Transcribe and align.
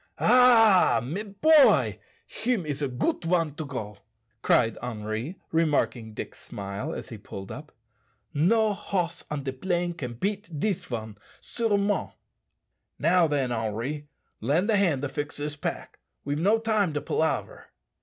"Ah! 0.17 0.99
mes 1.05 1.25
boy. 1.25 1.99
Him 2.25 2.65
is 2.65 2.81
a 2.81 2.87
goot 2.87 3.23
one 3.23 3.53
to 3.53 3.63
go," 3.65 3.99
cried 4.41 4.75
Henri, 4.81 5.37
remarking 5.51 6.15
Dick's 6.15 6.39
smile 6.39 6.91
as 6.91 7.09
he 7.09 7.19
pulled 7.19 7.51
up. 7.51 7.71
"No 8.33 8.73
hoss 8.73 9.23
on 9.29 9.43
de 9.43 9.53
plain 9.53 9.93
can 9.93 10.15
beat 10.15 10.59
dis 10.59 10.89
one, 10.89 11.19
surement." 11.39 12.13
"Now 12.97 13.27
then, 13.27 13.51
Henri, 13.51 14.07
lend 14.39 14.71
a 14.71 14.75
hand 14.75 15.03
to 15.03 15.09
fix 15.09 15.37
this 15.37 15.55
pack; 15.55 15.99
we've 16.25 16.39
no 16.39 16.57
time 16.57 16.93
to 16.93 17.01
palaver." 17.01 17.67